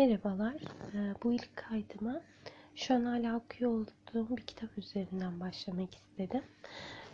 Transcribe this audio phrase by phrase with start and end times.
[0.00, 0.54] Merhabalar.
[0.94, 2.20] Ee, Bu ilk kaydıma
[2.74, 6.42] şu an hala okuyor olduğum bir kitap üzerinden başlamak istedim.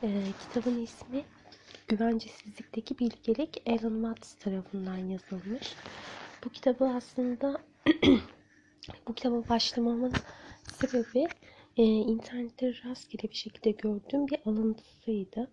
[0.03, 1.25] Ee, kitabın ismi
[1.89, 5.75] Güvencesizlikteki Bilgelik Alan Watts tarafından yazılmış.
[6.45, 7.61] Bu kitabı aslında
[9.09, 10.13] bu kitaba başlamamın
[10.73, 11.29] sebebi
[11.77, 15.51] e, internette rastgele bir şekilde gördüğüm bir alıntısıydı.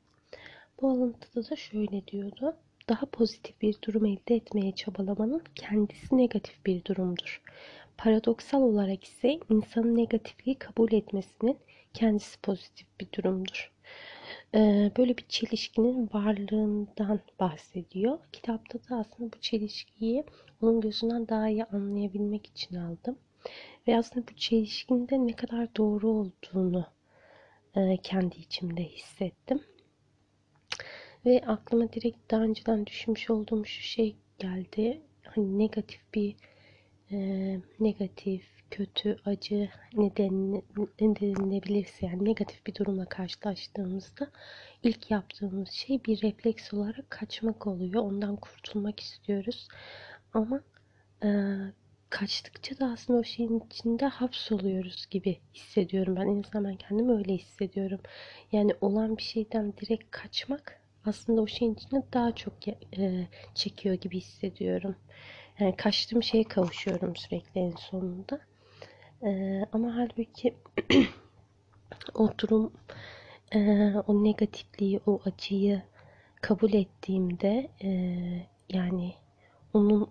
[0.81, 2.57] Bu alıntıda da şöyle diyordu
[2.89, 7.41] daha pozitif bir durum elde etmeye çabalamanın kendisi negatif bir durumdur.
[7.97, 11.57] Paradoksal olarak ise insanın negatifliği kabul etmesinin
[11.93, 13.71] kendisi pozitif bir durumdur.
[14.55, 18.19] Ee, böyle bir çelişkinin varlığından bahsediyor.
[18.31, 20.23] Kitapta da aslında bu çelişkiyi
[20.61, 23.17] onun gözünden daha iyi anlayabilmek için aldım.
[23.87, 26.85] Ve aslında bu çelişkinin de ne kadar doğru olduğunu
[27.75, 29.61] e, kendi içimde hissettim.
[31.25, 35.01] Ve aklıma direkt daha önceden düşünmüş olduğum şu şey geldi.
[35.23, 36.35] Hani negatif bir
[37.11, 37.17] e,
[37.79, 40.61] negatif, kötü, acı neden, ne
[41.15, 44.31] denilebilirse yani negatif bir durumla karşılaştığımızda
[44.83, 48.03] ilk yaptığımız şey bir refleks olarak kaçmak oluyor.
[48.03, 49.67] Ondan kurtulmak istiyoruz.
[50.33, 50.61] Ama
[51.23, 51.29] e,
[52.09, 56.27] kaçtıkça da aslında o şeyin içinde hapsoluyoruz gibi hissediyorum ben.
[56.27, 57.99] En azından ben kendimi öyle hissediyorum.
[58.51, 62.53] Yani olan bir şeyden direkt kaçmak aslında o şeyin içine daha çok
[62.97, 64.95] e, çekiyor gibi hissediyorum.
[65.59, 68.39] Yani kaçtığım şeye kavuşuyorum sürekli en sonunda.
[69.23, 70.55] E, ama halbuki
[72.13, 72.73] o durum,
[73.55, 73.59] e,
[74.07, 75.81] o negatifliği, o acıyı
[76.41, 77.89] kabul ettiğimde e,
[78.69, 79.13] yani
[79.73, 80.09] onun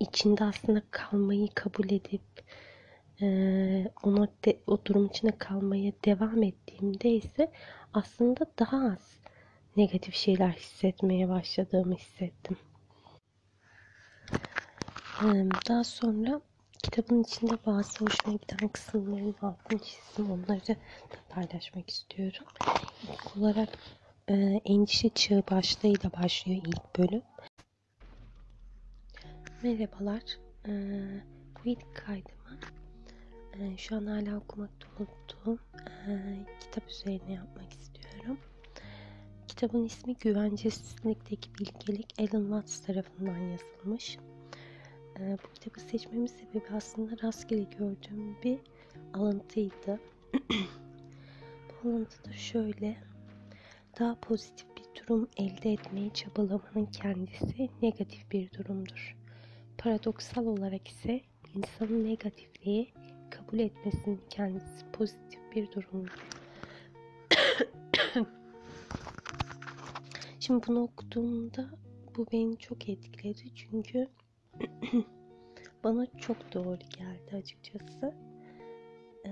[0.00, 2.22] içinde aslında kalmayı kabul edip
[3.20, 3.26] e,
[4.02, 7.50] ona de, o durum içinde kalmaya devam ettiğimde ise
[7.94, 9.18] aslında daha az
[9.78, 12.56] negatif şeyler hissetmeye başladığımı hissettim.
[15.68, 16.40] Daha sonra
[16.82, 20.30] kitabın içinde bazı hoşuma giden kısımların altını çizdim.
[20.30, 20.76] Onları da
[21.28, 22.46] paylaşmak istiyorum.
[23.02, 23.68] İlk olarak
[24.64, 27.22] endişe çağı başlığıyla başlıyor ilk bölüm.
[29.62, 30.22] Merhabalar.
[31.64, 32.38] Bu ilk kaydıma
[33.76, 35.58] şu an hala okumakta olduğum
[36.60, 37.87] kitap üzerine yapmak istiyorum.
[39.58, 44.18] Kitabın ismi Güvencesizlikteki Bilgelik Alan Watts tarafından yazılmış.
[45.18, 48.58] Ee, bu kitabı seçmemin sebebi aslında rastgele gördüğüm bir
[49.14, 50.00] alıntıydı.
[51.84, 52.96] bu alıntıda şöyle
[53.98, 59.16] daha pozitif bir durum elde etmeye çabalamanın kendisi negatif bir durumdur.
[59.78, 61.20] Paradoksal olarak ise
[61.54, 62.92] insanın negatifliği
[63.30, 66.37] kabul etmesinin kendisi pozitif bir durumdur.
[70.48, 71.70] Şimdi bunu okuduğumda
[72.16, 74.08] bu beni çok etkiledi çünkü
[75.84, 78.14] bana çok doğru geldi açıkçası.
[79.26, 79.30] Ee,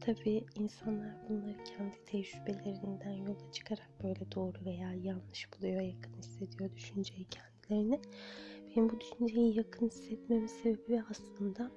[0.00, 7.26] tabii insanlar bunları kendi tecrübelerinden yola çıkarak böyle doğru veya yanlış buluyor, yakın hissediyor düşünceyi
[7.30, 8.00] kendilerine.
[8.70, 11.70] Benim bu düşünceyi yakın hissetmemin sebebi aslında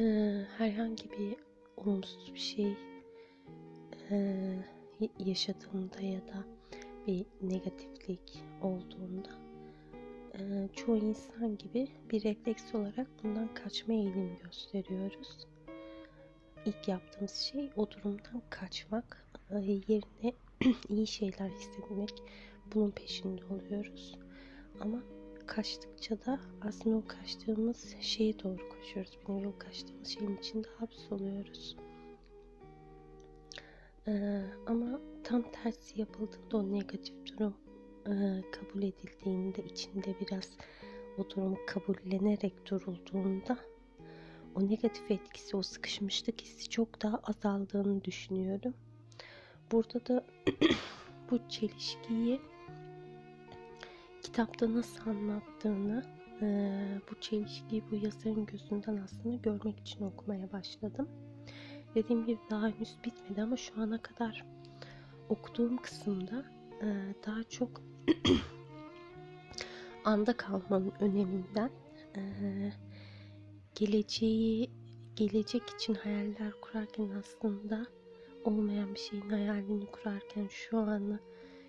[0.00, 0.04] e,
[0.58, 1.36] herhangi bir
[1.76, 2.74] olumsuz bir şey
[4.10, 4.75] e,
[5.18, 6.44] yaşadığımda ya da
[7.06, 9.46] bir negatiflik olduğunda
[10.72, 15.46] çoğu insan gibi bir refleks olarak bundan kaçma eğilimi gösteriyoruz.
[16.66, 20.32] İlk yaptığımız şey o durumdan kaçmak, yerine
[20.88, 22.22] iyi şeyler hissetmek,
[22.74, 24.18] bunun peşinde oluyoruz.
[24.80, 25.02] Ama
[25.46, 29.18] kaçtıkça da aslında o kaçtığımız şeye doğru koşuyoruz.
[29.28, 31.76] Bir nevi o kaçtığımız şeyin içinde hapsoluyoruz.
[34.08, 37.54] Ee, ama tam tersi yapıldığında o negatif durum
[38.06, 40.56] e, kabul edildiğinde içinde biraz
[41.18, 43.58] o durumu kabullenerek durulduğunda
[44.54, 48.74] o negatif etkisi, o sıkışmışlık hissi çok daha azaldığını düşünüyorum.
[49.72, 50.26] Burada da
[51.30, 52.40] bu çelişkiyi
[54.22, 56.04] kitapta nasıl anlattığını,
[56.42, 56.46] e,
[57.10, 61.08] bu çelişkiyi bu yazarın gözünden aslında görmek için okumaya başladım.
[61.96, 64.44] Dediğim gibi daha henüz bitmedi ama şu ana kadar
[65.28, 66.44] okuduğum kısımda
[66.82, 66.86] e,
[67.26, 67.82] daha çok
[70.04, 71.70] anda kalmanın öneminden
[72.16, 72.22] e,
[73.74, 74.70] geleceği
[75.16, 77.86] gelecek için hayaller kurarken aslında
[78.44, 81.20] olmayan bir şeyin hayalini kurarken şu anı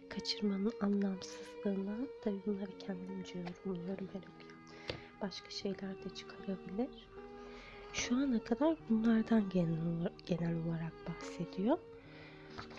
[0.09, 4.57] kaçırmanın anlamsızlığına tabii bunları kendimce yorumluyorum her okuyan.
[5.21, 7.07] Başka şeyler de çıkarabilir.
[7.97, 11.77] Şu ana kadar bunlardan genel, olarak bahsediyor.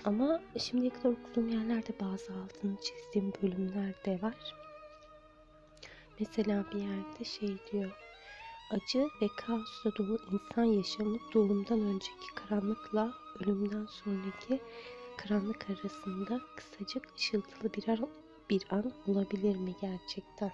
[0.04, 4.54] Ama şimdiye kadar okuduğum yerlerde bazı altını çizdiğim bölümler de var.
[6.20, 7.90] Mesela bir yerde şey diyor.
[8.70, 14.60] Acı ve kaosla dolu insan yaşamı doğumdan önceki karanlıkla ölümden sonraki
[15.16, 18.08] karanlık arasında kısacık ışıltılı bir an,
[18.50, 20.52] bir an olabilir mi gerçekten?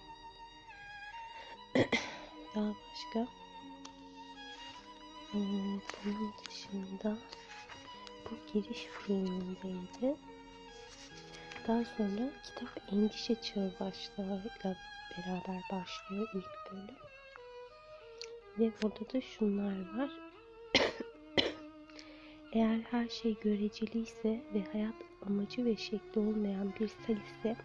[2.55, 3.44] Daha başka?
[5.35, 5.83] Bunun
[6.49, 7.17] dışında
[8.25, 10.17] bu giriş filmindeydi.
[11.69, 14.77] Daha sonra kitap endişe çağı başlığıyla
[15.17, 16.97] beraber başlıyor ilk bölüm.
[18.59, 20.11] Ve burada da şunlar var.
[22.53, 24.95] Eğer her şey göreceliyse ve hayat
[25.27, 27.57] amacı ve şekli olmayan bir sel ise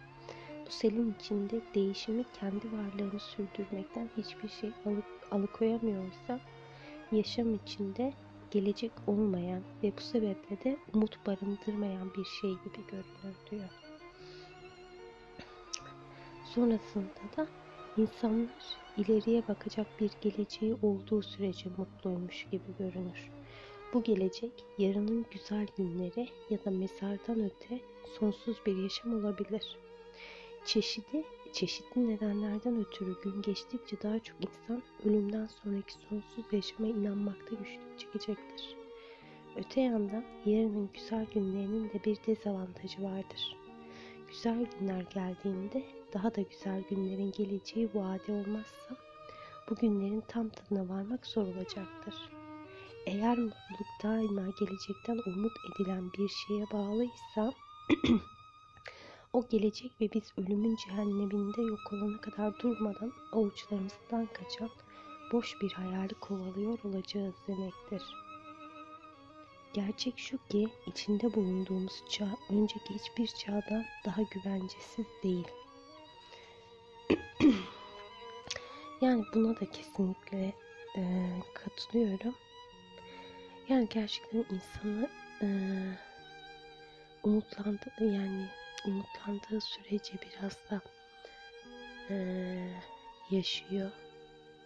[0.66, 6.40] bu selin içinde değişimi kendi varlığını sürdürmekten hiçbir şey alıp alıkoyamıyorsa
[7.12, 8.12] yaşam içinde
[8.50, 13.70] gelecek olmayan ve bu sebeple de umut barındırmayan bir şey gibi görünür diyor.
[16.54, 17.46] Sonrasında da
[17.96, 23.30] insanlar ileriye bakacak bir geleceği olduğu sürece mutluymuş gibi görünür.
[23.94, 27.80] Bu gelecek yarının güzel günleri ya da mezardan öte
[28.18, 29.78] sonsuz bir yaşam olabilir.
[30.64, 37.98] Çeşidi, çeşitli nedenlerden ötürü gün geçtikçe daha çok insan ölümden sonraki sonsuz yaşama inanmakta güçlük
[37.98, 38.76] çekecektir.
[39.56, 43.56] Öte yandan yarının güzel günlerinin de bir dezavantajı vardır.
[44.28, 45.82] Güzel günler geldiğinde
[46.14, 48.96] daha da güzel günlerin geleceği vade olmazsa
[49.70, 52.14] bu günlerin tam tadına varmak zor olacaktır.
[53.06, 57.52] Eğer mutluluk daima gelecekten umut edilen bir şeye bağlıysa
[59.32, 64.70] o gelecek ve biz ölümün cehenneminde yok olana kadar durmadan avuçlarımızdan kaçan
[65.32, 68.02] boş bir hayali kovalıyor olacağız demektir.
[69.72, 75.48] Gerçek şu ki içinde bulunduğumuz çağ önceki hiçbir çağdan daha güvencesiz değil.
[79.00, 80.54] yani buna da kesinlikle
[80.96, 81.02] e,
[81.54, 82.34] katılıyorum.
[83.68, 85.08] Yani gerçekten insanı
[85.42, 85.48] e,
[87.22, 88.48] umutlandı yani
[88.84, 90.80] umutlandığı sürece biraz da
[92.10, 92.14] e,
[93.30, 93.90] yaşıyor,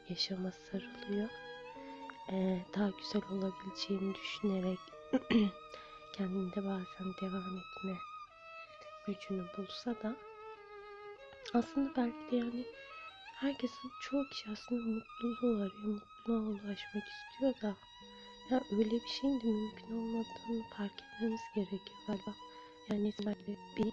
[0.09, 1.29] yaşama sarılıyor.
[2.33, 4.79] E, daha güzel olabileceğini düşünerek
[6.17, 7.99] kendinde bazen devam etme
[9.07, 10.17] gücünü bulsa da
[11.55, 12.65] aslında belki de yani
[13.41, 17.77] herkesin çoğu kişi aslında mutluluğu arıyor, mutluluğa ulaşmak istiyor da
[18.51, 22.44] ya öyle bir şeyin de mümkün olmadığını fark etmemiz gerekiyor galiba.
[22.91, 23.93] Yani belki bir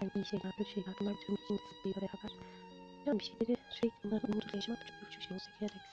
[0.00, 2.32] yani iyi şeyler, kötü şeyler bunlar tüm için beraber
[3.06, 5.91] yani bir şeyleri sürekli bunların umutla yaşamak çok büyük bir şey olsa gerek.